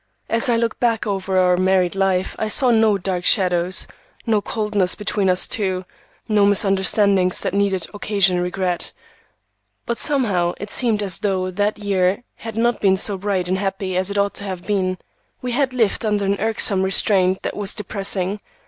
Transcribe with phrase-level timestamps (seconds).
[0.31, 3.85] As I looked back over our married life I saw no dark shadows,
[4.25, 5.85] no coldness between us two,
[6.27, 8.93] no misunderstandings that need occasion regret,
[9.85, 13.95] but somehow it seemed as though that year had not been so bright and happy
[13.95, 14.97] as it ought to have been.
[15.39, 18.39] We had lived under an irksome restraint that was depressing.